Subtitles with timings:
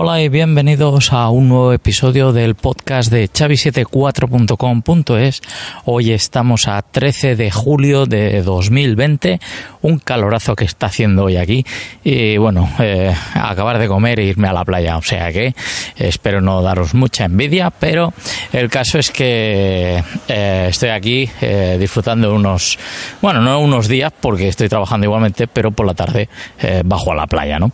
[0.00, 5.42] Hola y bienvenidos a un nuevo episodio del podcast de chavi74.com.es.
[5.86, 9.40] Hoy estamos a 13 de julio de 2020,
[9.82, 11.66] un calorazo que está haciendo hoy aquí
[12.04, 15.52] y bueno, eh, acabar de comer e irme a la playa, o sea que
[15.96, 18.12] espero no daros mucha envidia, pero
[18.52, 22.78] el caso es que eh, estoy aquí eh, disfrutando unos,
[23.20, 26.28] bueno, no unos días porque estoy trabajando igualmente, pero por la tarde
[26.84, 27.72] bajo a la playa, ¿no?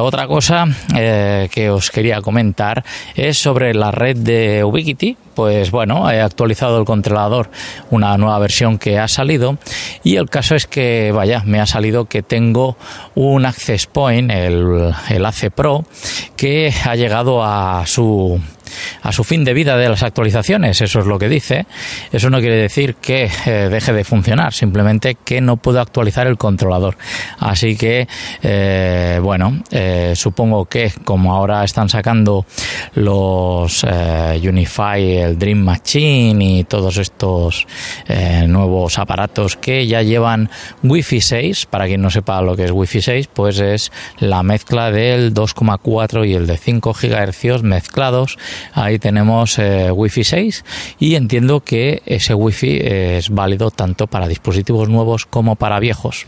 [0.00, 2.84] otra cosa eh, que os quería comentar
[3.14, 5.16] es sobre la red de Ubiquiti.
[5.34, 7.50] Pues bueno, he actualizado el controlador,
[7.90, 9.58] una nueva versión que ha salido
[10.02, 12.76] y el caso es que, vaya, me ha salido que tengo
[13.14, 15.84] un Access Point, el, el AC Pro,
[16.36, 18.40] que ha llegado a su
[19.02, 21.66] a su fin de vida de las actualizaciones, eso es lo que dice.
[22.12, 26.36] Eso no quiere decir que eh, deje de funcionar, simplemente que no puedo actualizar el
[26.36, 26.96] controlador.
[27.38, 28.08] Así que,
[28.42, 32.46] eh, bueno, eh, supongo que como ahora están sacando
[32.94, 37.66] los Unify, el Dream Machine y todos estos
[38.46, 40.50] nuevos aparatos que ya llevan
[40.82, 44.90] Wi-Fi 6, para quien no sepa lo que es Wi-Fi 6, pues es la mezcla
[44.90, 47.94] del 2,4 y el de 5 GHz mezclados
[48.72, 50.64] Ahí tenemos eh, Wi-Fi 6
[50.98, 56.26] y entiendo que ese Wi-Fi es válido tanto para dispositivos nuevos como para viejos.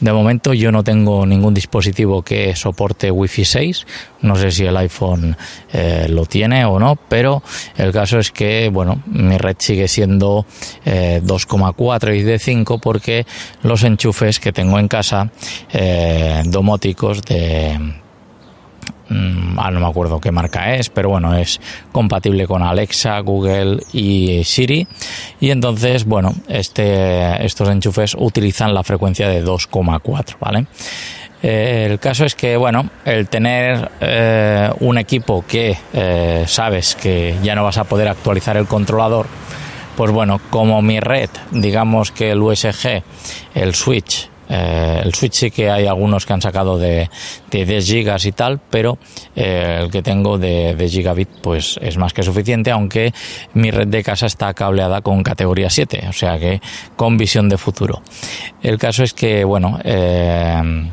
[0.00, 3.86] De momento yo no tengo ningún dispositivo que soporte Wi-Fi 6.
[4.22, 5.36] No sé si el iPhone
[5.72, 7.42] eh, lo tiene o no, pero
[7.76, 10.46] el caso es que, bueno, mi red sigue siendo
[10.84, 13.26] 2,4 eh, y de 5 porque
[13.62, 15.30] los enchufes que tengo en casa
[16.44, 17.78] domóticos de
[19.10, 21.60] ah, no me acuerdo qué marca es, pero bueno, es
[21.92, 24.86] compatible con Alexa, Google y Siri.
[25.40, 30.66] Y entonces, bueno, este, estos enchufes utilizan la frecuencia de 2,4, ¿vale?
[31.42, 37.36] Eh, el caso es que, bueno, el tener eh, un equipo que eh, sabes que
[37.42, 39.26] ya no vas a poder actualizar el controlador,
[39.96, 43.02] pues bueno, como mi red, digamos que el USG,
[43.54, 47.08] el switch, eh, el Switch sí que hay algunos que han sacado de,
[47.50, 48.98] de 10 gigas y tal, pero
[49.36, 53.12] eh, el que tengo de, de, gigabit pues es más que suficiente, aunque
[53.54, 56.60] mi red de casa está cableada con categoría 7, o sea que
[56.96, 58.02] con visión de futuro.
[58.62, 60.90] El caso es que, bueno, eh,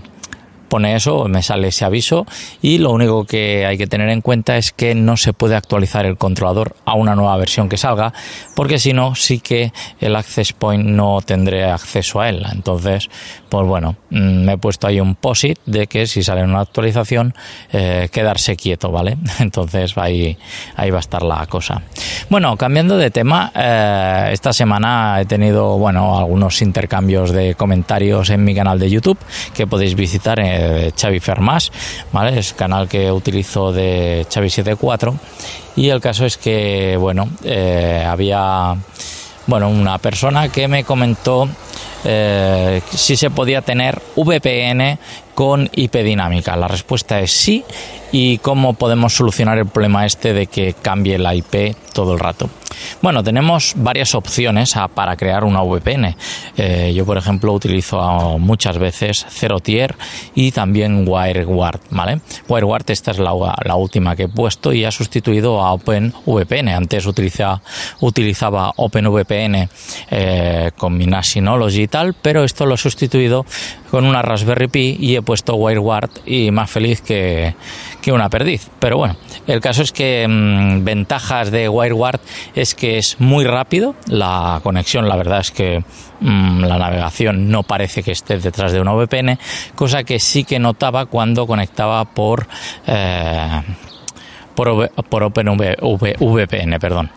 [0.67, 2.25] pone eso, me sale ese aviso
[2.61, 6.05] y lo único que hay que tener en cuenta es que no se puede actualizar
[6.05, 8.13] el controlador a una nueva versión que salga,
[8.55, 12.45] porque si no, sí que el Access Point no tendré acceso a él.
[12.51, 13.09] Entonces,
[13.50, 17.33] pues bueno, mm, me he puesto ahí un POSIT de que si sale una actualización,
[17.72, 19.17] eh, quedarse quieto, ¿vale?
[19.39, 20.38] Entonces ahí,
[20.75, 21.81] ahí va a estar la cosa.
[22.29, 28.43] Bueno, cambiando de tema, eh, esta semana he tenido, bueno, algunos intercambios de comentarios en
[28.43, 29.17] mi canal de YouTube
[29.53, 31.71] que podéis visitar de Xavi Fermás,
[32.11, 32.38] ¿vale?
[32.38, 35.13] Es canal que utilizo de Xavi74
[35.77, 38.75] y el caso es que, bueno, eh, había,
[39.45, 41.47] bueno, una persona que me comentó
[42.03, 44.99] eh, si se podía tener VPN
[45.38, 46.56] con IP dinámica.
[46.56, 47.64] La respuesta es sí
[48.12, 52.50] y cómo podemos solucionar el problema este de que cambie la IP todo el rato.
[53.02, 56.16] Bueno, tenemos varias opciones para crear una VPN.
[56.58, 59.96] Eh, yo, por ejemplo, utilizo muchas veces Zero Tier
[60.36, 62.22] y también WireGuard, ¿vale?
[62.48, 63.34] WireGuard, esta es la,
[63.75, 66.69] última que he puesto y ha sustituido a OpenVPN.
[66.69, 67.62] Antes utiliza,
[68.02, 69.69] utilizaba OpenVPN
[70.12, 73.46] eh, con mi Synology y tal, pero esto lo he sustituido
[73.90, 77.53] con una Raspberry Pi y he puesto WireGuard y más feliz que,
[78.01, 78.69] que una perdiz.
[78.79, 82.21] Pero bueno, el caso es que mm, ventajas de WireGuard
[82.55, 85.83] es que es muy rápido, la conexión la verdad es que
[86.21, 89.38] mm, la navegación no parece que esté detrás de una VPN,
[89.75, 92.47] cosa que sí que notaba cuando conectaba por...
[92.88, 93.61] Eh,
[94.57, 97.12] por, OpenVPN, perdón.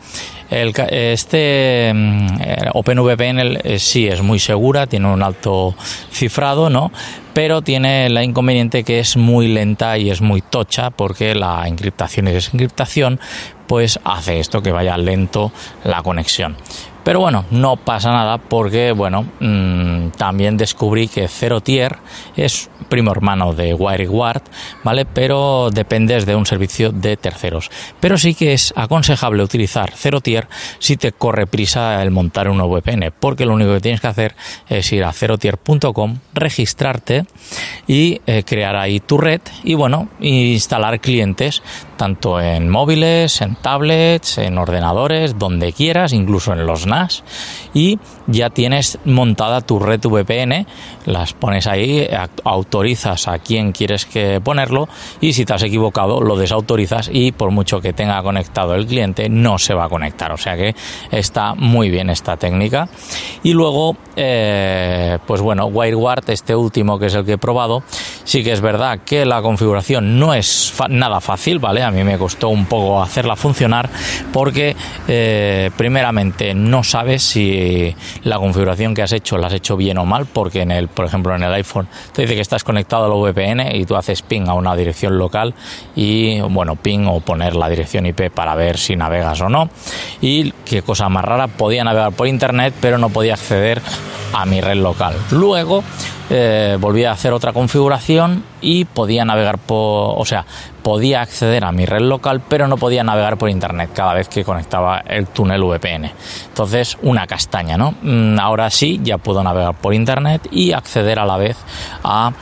[0.51, 2.27] Este mm,
[2.75, 5.75] OpenVPN eh, sí es muy segura, tiene un alto
[6.11, 6.93] cifrado, ¿no?
[7.33, 12.29] Pero tiene la inconveniente que es muy lenta y es muy tocha porque la encriptación
[12.29, 13.21] y desencriptación
[13.67, 15.51] pues hace esto que vaya lento
[15.85, 16.57] la conexión.
[17.05, 21.97] Pero bueno, no pasa nada porque, bueno, mm, también descubrí que Zero Tier
[22.37, 24.43] es primo hermano de WireGuard,
[24.83, 25.07] ¿vale?
[25.07, 27.71] Pero dependes de un servicio de terceros.
[28.01, 30.49] Pero sí que es aconsejable utilizar Zero Tier
[30.79, 34.35] si te corre prisa el montar una VPN, porque lo único que tienes que hacer
[34.69, 37.25] es ir a zerotier.com, registrarte
[37.87, 41.63] y eh, crear ahí tu red y, bueno, instalar clientes
[42.01, 47.23] tanto en móviles, en tablets, en ordenadores, donde quieras, incluso en los NAS,
[47.75, 50.67] y ya tienes montada tu red VPN,
[51.05, 52.09] las pones ahí,
[52.45, 54.89] autorizas a quien quieres que ponerlo
[55.21, 59.29] y si te has equivocado lo desautorizas y por mucho que tenga conectado el cliente
[59.29, 60.33] no se va a conectar.
[60.33, 60.75] O sea que
[61.11, 62.89] está muy bien esta técnica.
[63.43, 67.83] Y luego, eh, pues bueno, WireGuard, este último que es el que he probado,
[68.25, 71.90] sí que es verdad que la configuración no es nada fácil, ¿vale?
[71.91, 73.91] A mí me costó un poco hacerla funcionar
[74.33, 74.77] porque
[75.09, 77.93] eh, primeramente no sabes si
[78.23, 81.05] la configuración que has hecho la has hecho bien o mal, porque en el, por
[81.05, 84.23] ejemplo, en el iPhone te dice que estás conectado a la VPN y tú haces
[84.23, 85.53] ping a una dirección local
[85.97, 89.69] y bueno, ping o poner la dirección IP para ver si navegas o no.
[90.21, 93.83] Y qué cosa más rara, podía navegar por internet, pero no podía acceder
[94.33, 95.15] a mi red local.
[95.31, 95.83] Luego
[96.33, 100.47] eh, volví a hacer otra configuración y podía navegar por, o sea,
[100.83, 104.45] podía acceder a mi red local, pero no podía navegar por internet cada vez que
[104.45, 106.13] conectaba el túnel VPN.
[106.47, 107.95] Entonces, una castaña, ¿no?
[108.03, 111.57] Mm, ahora sí, ya puedo navegar por internet y acceder a la vez
[112.05, 112.33] a,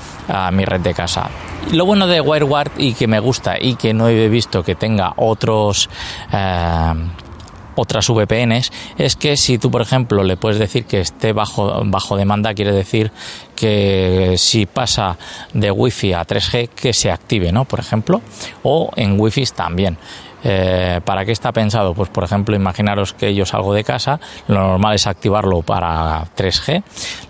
[0.53, 1.31] mi red de casa.
[1.73, 5.15] Lo bueno de WireGuard y que me gusta y que no he visto que tenga
[5.17, 5.89] otros
[6.31, 6.93] eh,
[7.79, 12.17] otras VPNs es que si tú, por ejemplo, le puedes decir que esté bajo, bajo
[12.17, 13.13] demanda, quiere decir
[13.55, 15.17] que si pasa
[15.53, 17.65] de Wi-Fi a 3G, que se active, ¿no?
[17.65, 18.21] Por ejemplo,
[18.63, 19.99] o en Wi-Fi también.
[20.45, 21.95] Eh, ¿Para qué está pensado?
[21.95, 26.83] Pues por ejemplo, imaginaros que yo salgo de casa, lo normal es activarlo para 3G.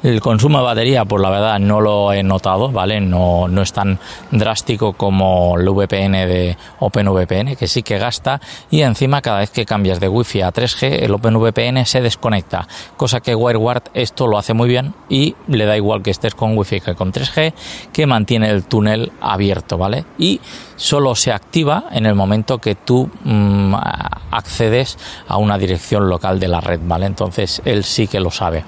[0.02, 3.00] El consumo de batería, pues la verdad no lo he notado, ¿vale?
[3.00, 3.98] No, no es tan
[4.30, 8.40] drástico como el VPN de OpenVPN, que sí que gasta,
[8.70, 12.66] y encima cada vez que cambias de Wi-Fi a 3G, el OpenVPN se desconecta,
[12.96, 16.56] cosa que WireGuard esto lo hace muy bien y le da igual que estés con
[16.56, 17.52] Wi-Fi que con 3G,
[17.92, 20.04] que mantiene el túnel abierto, ¿vale?
[20.18, 20.40] Y
[20.78, 23.74] solo se activa en el momento que tú mm,
[24.30, 24.96] accedes
[25.26, 27.06] a una dirección local de la red, ¿vale?
[27.06, 28.64] Entonces él sí que lo sabe.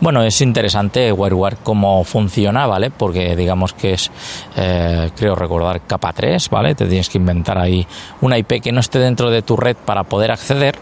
[0.00, 2.90] Bueno, es interesante WireGuard cómo funciona, ¿vale?
[2.90, 4.10] Porque digamos que es,
[4.56, 6.74] eh, creo recordar, capa 3, ¿vale?
[6.74, 7.86] Te tienes que inventar ahí
[8.20, 10.78] una IP que no esté dentro de tu red para poder acceder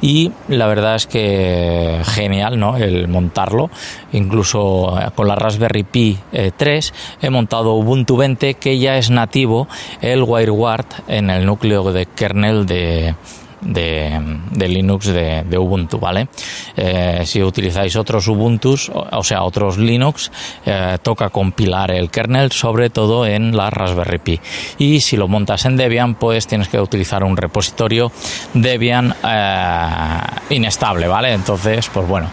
[0.00, 2.76] y la verdad es que genial, ¿no?
[2.76, 3.70] El montarlo,
[4.12, 6.18] incluso eh, con la Raspberry Pi
[6.56, 9.68] 3 eh, he montado Ubuntu 20 que ya es nativo
[10.12, 13.14] el WireGuard en el núcleo de kernel de,
[13.60, 16.28] de, Linux de, Ubuntu, ¿vale?
[16.76, 20.30] Eh, si utilizáis otros Ubuntus, o, sea, otros Linux,
[20.64, 24.40] eh, toca compilar el kernel, sobre todo en la Raspberry Pi.
[24.78, 28.12] Y si lo montas en Debian, pues tienes que utilizar un repositorio
[28.54, 30.20] Debian eh,
[30.50, 31.32] inestable, ¿vale?
[31.32, 32.30] Entonces, pues bueno,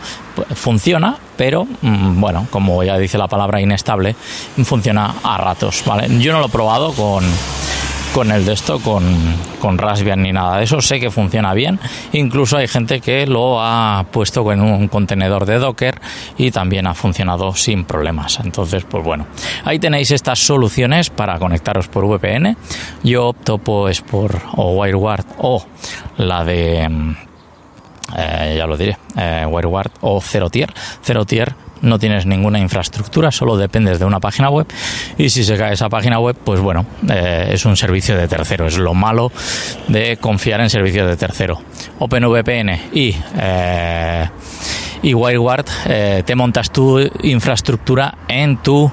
[0.56, 4.16] funciona, pero mm, bueno, como ya dice la palabra inestable,
[4.64, 6.08] funciona a ratos, ¿vale?
[6.20, 7.24] Yo no lo he probado con
[8.14, 9.04] con el de esto, con,
[9.60, 10.80] con Raspbian ni nada de eso.
[10.82, 11.80] Sé que funciona bien.
[12.12, 16.00] Incluso hay gente que lo ha puesto en un contenedor de Docker
[16.38, 18.40] y también ha funcionado sin problemas.
[18.44, 19.26] Entonces, pues bueno,
[19.66, 22.56] ahí tenéis estas soluciones para conectaros por VPN.
[23.04, 25.66] Yo opto pues por o WireGuard o
[26.18, 27.16] la de
[28.18, 30.74] eh, ya lo diré, eh, WireGuard o Zero Tier.
[31.04, 34.66] Zero Tier no tienes ninguna infraestructura, solo dependes de una página web
[35.18, 38.66] y si se cae esa página web, pues bueno, eh, es un servicio de tercero,
[38.66, 39.32] es lo malo
[39.90, 41.62] de confiar en servicios de tercero.
[42.00, 44.30] OpenVPN y eh,
[45.04, 48.90] y WireGuard eh, te montas tu infraestructura en tu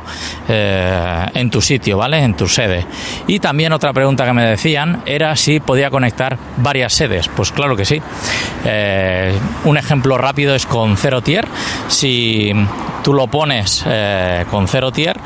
[0.49, 2.19] eh, en tu sitio, ¿vale?
[2.19, 2.85] En tu sede.
[3.29, 7.29] Y también otra pregunta que me decían era si podía conectar varias sedes.
[7.29, 8.03] Pues claro que sí.
[8.65, 9.33] Eh,
[9.65, 11.47] un ejemplo rápido es con Zero Tier.
[11.89, 12.53] Si
[13.05, 13.85] tú lo pones
[14.51, 15.19] con Zero Tier,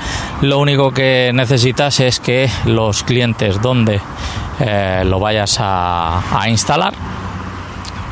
[0.43, 4.01] lo único que necesitas es que los clientes donde
[5.05, 6.95] lo vayas a instalar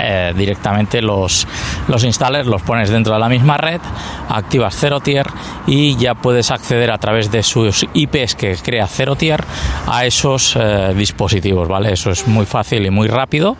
[0.03, 1.47] eh, directamente los,
[1.89, 3.81] los installers los pones dentro de la misma red,
[4.29, 5.27] activas Zero Tier
[5.67, 9.45] y ya puedes acceder a través de sus IPs que crea Zero Tier
[9.87, 11.93] a esos eh, dispositivos, ¿vale?
[11.93, 13.57] Eso es muy fácil y muy rápido.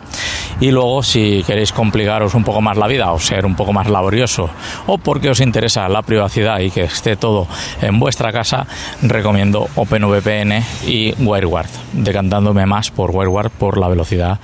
[0.59, 3.89] Y luego, si queréis complicaros un poco más la vida o ser un poco más
[3.89, 4.49] laborioso
[4.87, 7.47] o porque os interesa la privacidad y que esté todo
[7.81, 8.65] en vuestra casa,
[9.01, 14.39] recomiendo OpenVPN y WireGuard, decantándome más por WireGuard por la velocidad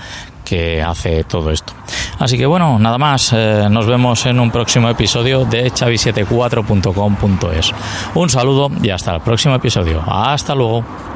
[0.49, 1.73] que hace todo esto.
[2.17, 7.71] Así que bueno, nada más, eh, nos vemos en un próximo episodio de chavi74.com.es.
[8.15, 10.03] Un saludo y hasta el próximo episodio.
[10.07, 10.83] Hasta luego.